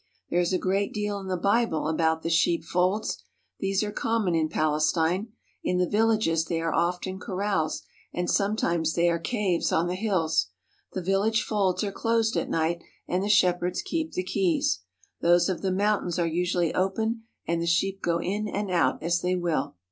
[0.31, 3.21] There is a great deal in the Bible about the sheepfolds.
[3.59, 5.27] These are common in Palestine.
[5.63, 10.47] In the villages they are often corrals and sometimes they are caves on the hills.
[10.93, 14.79] The village folds are closed at night, and the shepherds keep the keys.
[15.21, 19.21] Those of the mountains are usually open and the sheep go in and out as
[19.21, 19.75] they will.